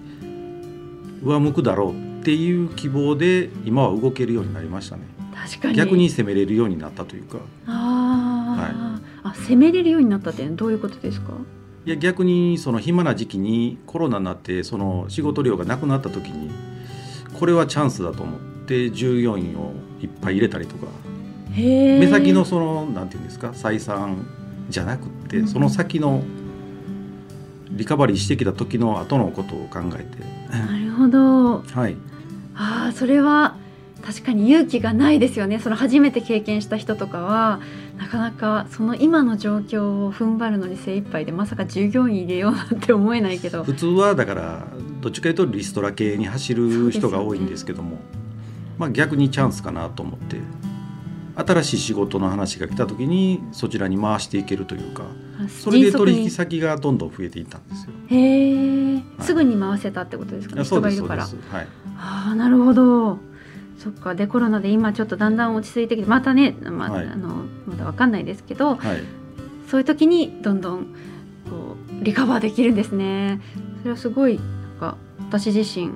[1.22, 5.02] 上向くだろうっていう希望で今は動けるようになりましたね。
[5.34, 5.74] 確かに。
[5.74, 7.38] 逆に攻めれるようになったというか。
[7.66, 11.32] あー、あ攻めれるようになったってどういうことですか？
[11.86, 16.50] いや逆にその暇な時期にコロナになってその仕事量がなくなった時に
[17.38, 20.86] これはチャンスだと思って従業員をいっぱい入れたりとか。
[21.52, 24.24] 目先のそのなんていうんですか採算
[24.70, 25.48] じゃなくって、うん。
[25.48, 26.22] その先の
[27.70, 30.06] リカバリーしてきた時の後のことを考え
[30.50, 31.60] なるほど。
[31.60, 31.96] てはい。
[32.54, 33.56] ああそれは
[34.02, 35.60] 確かに勇気がないですよね。
[35.60, 37.60] その初めて経験した人とかは
[37.98, 43.62] なかなかその今の状況を踏ん張るのに精一杯でまさか従業員入れようなんて思えないけど。
[43.62, 44.66] 普通はだから
[45.00, 47.98] どっちかというとリストラ系に走る人が多いんですけども、
[48.78, 50.36] まあ、逆にチャンスかなと思って
[51.40, 55.04] 新しい仕事の話が来た時にそちらに回していけるというか
[55.48, 57.92] それで取引先がどんどん増えていったんですよ。
[58.08, 59.04] へえ、はい。
[59.20, 60.60] すぐに回せたってことですかね。
[60.60, 61.24] あ人がいるから。
[61.24, 61.32] はい。
[61.96, 63.18] ああなるほど。
[63.78, 64.14] そっか。
[64.14, 67.06] でコロナで今ちょっとだんだん落ち着いてきてまたね、まあはい。
[67.06, 69.02] あのまだわかんないですけどはい。
[69.68, 70.86] そういう時にどんどん
[71.48, 73.40] こうリカバーできるんですね。
[73.80, 74.44] それはすごいなん
[74.78, 74.96] か
[75.30, 75.92] 私自身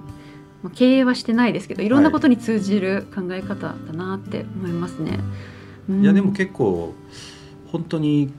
[0.65, 1.89] まあ経営はしてないですけどい。
[1.89, 5.21] ろんなことに通じる考え方だなって思いますね。
[5.89, 6.03] うん。
[6.03, 6.95] いやでも結構
[7.71, 8.33] 本当に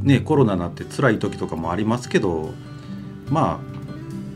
[0.00, 2.52] ねコロナになって辛い時とかもありますけど
[3.28, 3.60] ま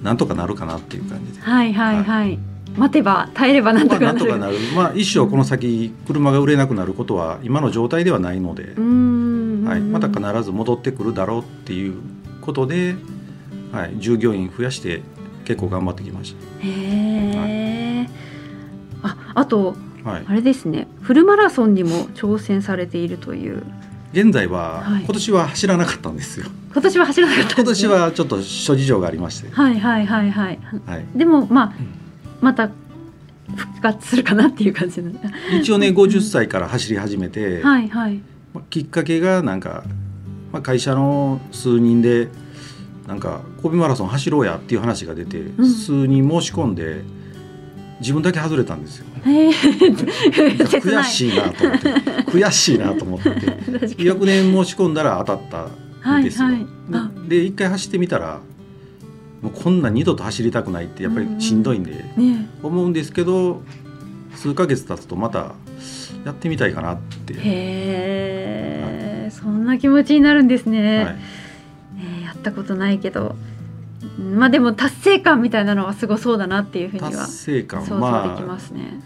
[0.03, 1.41] あなんとかなるかなっていう感じで。
[1.41, 2.39] はいはいはい、
[2.77, 4.19] 待てば耐えればなんとまあ、かなる。
[4.19, 8.75] なんとかなる、まあ、一生この先車が売れなくなることは今の状態ではないので。
[8.77, 9.65] う、ん。
[9.65, 11.95] はい、また必ず戻ってくるだろうっていう
[12.41, 12.97] ことで、
[13.71, 15.03] はい、従業員増やして
[15.49, 18.07] 結構頑張ってきましへえ、
[19.03, 20.87] ああとた、はい、あれですね。
[21.01, 23.63] フルマラソンにも挑戦されているという。
[24.13, 25.05] 現在は、はい。
[25.05, 26.47] 今年は走らなかったんですよ。
[26.71, 30.59] 今年は走らなかったん今年はちょっと諸事情がありまして、はいはいはいはい。
[30.85, 31.89] はい、でもまあうん。
[32.43, 32.71] また
[33.57, 35.21] 復活するかなっていう感じなんだ。
[35.59, 38.21] 一応ね50歳から走り始めて、はいはい。
[38.53, 39.85] まあきっかけがなんか、
[40.53, 42.29] まあ、会社の数人で
[43.09, 45.67] なんか神戸マラソン走ろうやっていう話が出て、ん。
[45.67, 47.01] 数人申し込んで
[48.01, 49.07] 自分だけ外れたんですよ。
[49.25, 49.53] へえ。
[50.69, 51.89] 切悔しいなと思って。
[52.27, 53.97] 悔しいなと思って。
[54.05, 55.71] 翌年申し込んだら当たっ
[56.05, 56.49] たんですよ。
[56.49, 56.67] はいはい。
[56.93, 57.11] あ。
[57.27, 58.41] で一回走ってみたら
[59.41, 62.51] もうこんな二度と走りたくないってやっぱりしんどいんでね。
[62.63, 63.63] 思うんですけど
[64.35, 65.55] 数ヶ月経つとまた
[66.27, 67.33] やってみたいかなって。
[67.33, 69.31] へえ。
[69.31, 71.38] そんな気持ちになるんですね、はい
[72.39, 73.37] ったことないけど
[74.19, 79.01] まあでも達成感みたいなのはすごそうだなっていうふうには達成感想像でまきまあすね。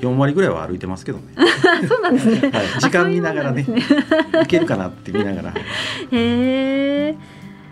[0.00, 1.24] 4割ぐらいは歩いてますけどね、
[1.88, 2.50] そうなんですね。
[2.52, 5.56] はい、時間見ながらねあそういけるかなって見ながらへ
[6.12, 7.16] え。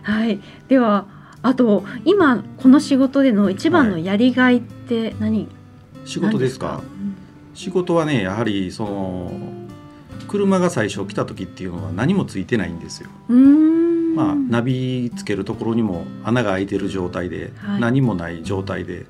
[0.03, 0.41] はい。
[0.69, 1.07] では
[1.43, 5.49] あと今この仕事での一番のやりがいって何？
[6.07, 6.81] 仕事ですか？
[7.53, 9.33] 仕事はねやはりその
[10.27, 13.11] 車が最初来た時っていうのは何もついてないんですよ。
[13.29, 13.94] うん。
[14.15, 17.81] まあ、ナビつけるところにも穴が開いてる状態で、はい。
[17.81, 19.07] 何もない状態で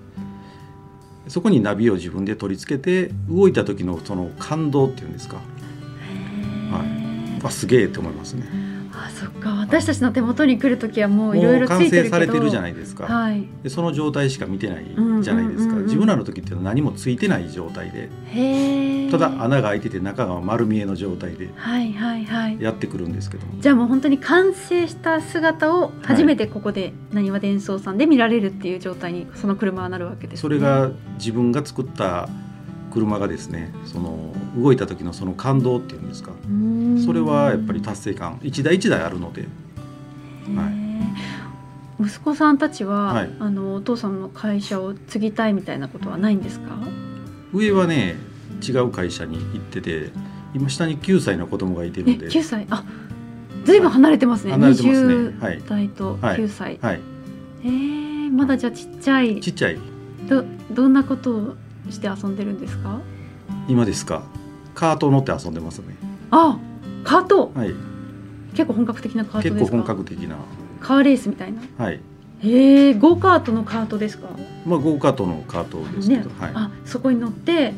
[1.29, 5.37] そこにナビを自分で取り付けて動いた時のその感動っていうんですか。
[5.37, 7.47] へー。
[7.47, 8.64] あすげえって思いますね。
[9.45, 13.05] か私たちの手元に来る時はもういろいろ完いてるけど成されてるじゃないですか。
[13.05, 13.47] はい。
[13.63, 14.85] でその状態しか見てない
[15.23, 18.09] じゃないですか、自分らの時っていうのは何もついてない状態で。
[19.11, 22.57] ただ穴が開いてて中が丸見えの状態ではいはいはい。
[22.61, 30.43] やってくるんですけどもじゃあもう本当に完成した姿を初めてここでなにわ伝送さんで見られるっていう状態にその車はなるわけです、ね。
[30.43, 32.29] それが自分が作った
[32.95, 36.31] 車がですねその動いた時のその感動っていうんですか。
[37.05, 39.43] それはやっぱり達成感一台一台あるので。
[39.43, 41.05] へー。
[42.01, 43.31] 息子さんたちは、はい。
[43.39, 46.77] あのお父さんの会社を継ぎたいみたいなことはないんですか？
[47.53, 48.17] 上はね
[48.67, 50.11] 違う会社に行ってて
[50.55, 52.29] 今下に9歳の子供がいてえ、るんで。
[52.29, 52.67] 9歳？
[52.71, 52.85] あ、
[53.65, 54.53] ずいぶん離れてますね。
[54.53, 55.15] 離れてますね。
[55.15, 55.63] 20はい。
[55.69, 56.39] 代とはい。
[56.39, 56.79] 9歳。
[56.81, 57.01] はい。
[57.65, 59.41] えー、まだじゃあちっちゃい。
[59.41, 59.79] ちっちゃい。
[60.29, 61.57] どどんなことを
[61.91, 63.01] して遊んでるんですか？
[63.69, 64.23] 今ですか？
[64.75, 65.95] カート乗って遊んでますね
[66.31, 66.59] あ、
[67.05, 67.53] カート？
[67.55, 67.75] はい
[68.55, 69.61] 結構本格的なカートですか？
[69.61, 70.37] 結構本格的な
[70.81, 71.61] カーレースみたいな？
[71.77, 72.01] はい
[72.41, 74.29] へえ、ゴーカートのカートですか？
[74.67, 77.73] まあゴーカートのカートですけど、ねはいあ、そこに乗って、はい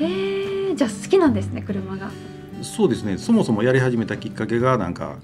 [0.00, 2.10] へえ、じゃあ好きなんですね、車が。
[2.62, 5.16] そうですねそもそもやり始めたきっかけがなんか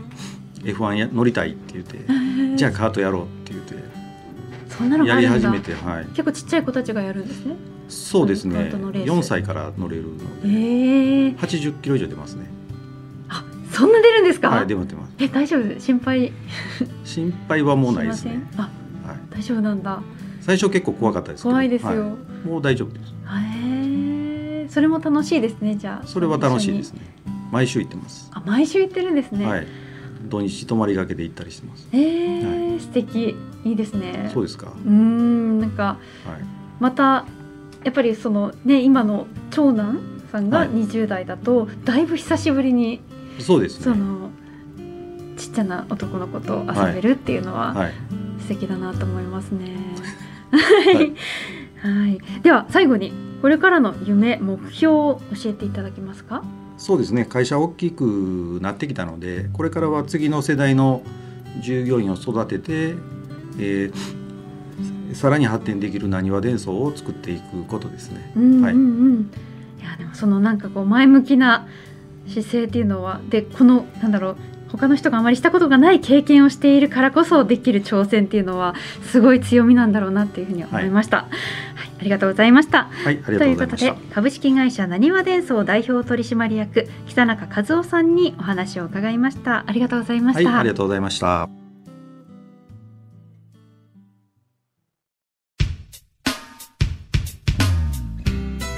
[0.62, 1.98] F1 や乗りたいって言って
[2.56, 3.74] じゃあカートやろうって言って
[4.70, 5.20] そんなのがや。
[5.20, 7.56] り始めて、はい、結構ちっちゃい子たちがやるんですね。
[7.88, 12.46] そうですねカートのレース4歳から乗れるのでへえ、80キロ以上出ますね
[13.28, 14.48] あ、そんな出るんですか？
[14.48, 15.80] はい出ます出ますえ、大丈夫？
[15.80, 16.32] 心配？
[17.04, 18.70] 心配はもうないですねあ、
[19.04, 20.00] はい、大丈夫なんだ。
[20.40, 21.88] 最初結構怖かったです怖いですよ。
[21.90, 22.00] はい
[22.46, 25.76] もう大丈夫ですへえ、それも楽しいですね。
[25.76, 26.06] じゃあ。
[26.06, 27.00] それは楽しいですね。
[27.00, 27.06] ね
[27.52, 29.44] 毎週行ってます、あ、毎週行ってるんですね。
[29.44, 29.66] はい
[30.28, 31.88] 土日泊まりがけで行ったりしてます。
[31.92, 33.36] ええ、素敵。
[33.64, 34.30] いいですね。
[34.32, 36.28] そうですか、はうーん、なんかい、
[36.80, 37.26] また
[37.84, 40.00] やっぱりそのね今の長男
[40.32, 40.68] さんがはい。
[40.68, 43.00] 20代だと、だいぶ久しぶりに
[43.38, 43.84] そうですね。
[43.84, 44.30] その
[45.36, 47.92] ちっちゃな男の子と遊べるっていうのははい。
[48.40, 49.76] 素敵だなと思いますね。
[50.92, 50.94] い。
[50.94, 51.12] はい、
[51.82, 56.42] はい、では最後にこれからの夢目標を教えていただけますか？
[56.80, 61.02] そうですね会社大きくなってきたのでこれからは次の世代の
[61.60, 62.96] 従業員を育てて、
[63.58, 64.20] えー
[65.14, 68.32] さらに発展できるなにわ伝送を作っていくことですね。
[68.36, 68.74] うんうんうん、はい
[69.82, 71.66] い、やでもそのなんかこう前向きな
[72.28, 74.36] 姿勢っていうのはでこのなんだろう
[74.70, 81.22] 他の人があまりしたことがない経験をしているからこそできる挑戦っていうのはすごい強みなんだろうなっていうふうに思いました。
[81.22, 81.28] は
[81.69, 81.69] い、
[82.00, 82.84] ありがとうございました。
[82.84, 83.92] はい、ありがとうということで。
[84.14, 89.64] 株式会社なにわ伝送代表取締役北中和夫さんにお話を伺いました。
[89.66, 90.58] ありがとうございまはい、した。
[90.58, 91.48] ありがとうございました。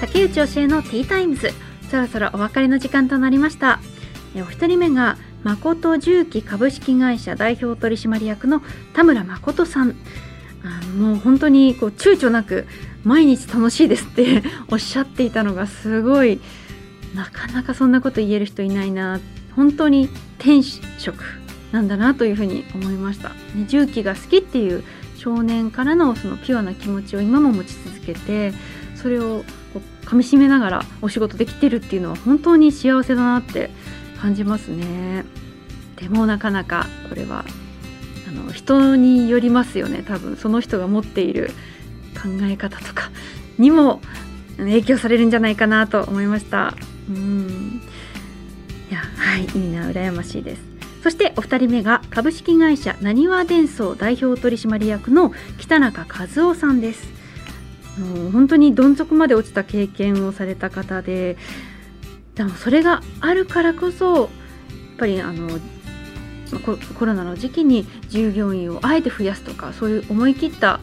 [0.01, 1.51] 竹内教えのティータイムズ
[1.89, 3.81] そろそろお別れの時間となりました
[4.35, 8.62] えお一人目が誠重機株式会社代表取締役の
[8.95, 9.97] 田村誠さん
[10.99, 12.66] もう本当にこう躊躇なく
[13.05, 16.41] 毎日楽しいですって おっしゃっていたのがすごい
[17.15, 19.21] なかなかそんなこと言える人いないな。
[19.57, 21.23] 本当に天職
[21.73, 24.83] なんだなというふうに思いました、ね、重機が好きっていう
[25.17, 28.53] 少年からのそのピュアな気持ちを今も持ち続けて
[28.97, 33.71] それをこう噛みしめながらお仕事できてるっていうのは本当に幸せだなって
[34.21, 35.25] 感じますね。
[35.97, 37.45] でもなかなかこれは
[38.29, 40.03] あの人によりますよね。
[40.07, 41.51] 多分その人が持っている
[42.15, 43.11] 考え方とか
[43.59, 44.01] にも
[44.59, 46.75] 影響されるんじゃないかなと思いました。
[47.09, 47.81] うん。
[48.91, 50.63] いやはいいいな羨ましいです。
[51.03, 57.23] そしてお二人目が株式会社なにわ伝送代表取締役の北中和夫さんです。
[57.99, 61.37] もう本当にどん底まで落ちた経験をされた方で
[62.35, 64.29] でもそれがあるからこそやっ
[64.97, 65.49] ぱりあの
[66.65, 70.81] ココロナの時期に従業員をあえて増やすとかそういう思い切った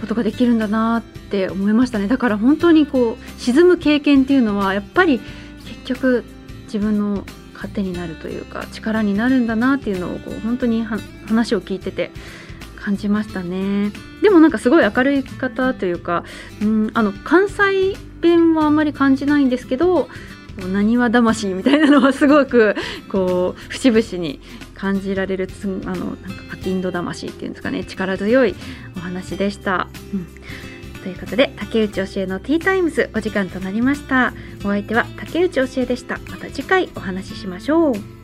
[0.00, 2.08] ことができるんだなって思いましたね。
[2.08, 5.20] だから本当にこう沈む経験っていうのはやっぱり
[5.66, 6.24] 結局
[6.64, 7.24] 自分の
[7.54, 12.10] 糧になるというか力になるんだなっていうのをこう本当に話を聞いてて
[12.76, 13.90] 感じましたね。
[14.22, 16.24] でもなんかすごい明るい方というか
[16.62, 20.08] うんあの関西弁はあんまり感じないんですけど
[20.72, 22.74] なにわ魂みたいなのはすごく
[23.08, 24.40] こう節々に
[24.78, 26.16] 感じられるつあのなんか
[26.50, 27.84] パキンド魂っていうんですかね。
[27.84, 28.54] 力強い
[28.96, 29.88] お話でした。
[30.14, 30.26] うん。
[31.02, 34.32] ということで竹内教えのティータイムズお時間となりました。
[34.60, 36.18] お相手は竹内教えでした。
[36.28, 38.17] また次回お話ししましょう。